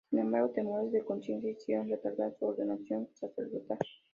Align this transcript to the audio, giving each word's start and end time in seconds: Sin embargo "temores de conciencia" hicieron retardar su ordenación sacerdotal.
Sin 0.09 0.17
embargo 0.17 0.49
"temores 0.49 0.91
de 0.91 1.05
conciencia" 1.05 1.51
hicieron 1.51 1.87
retardar 1.87 2.35
su 2.39 2.47
ordenación 2.47 3.07
sacerdotal. 3.13 3.77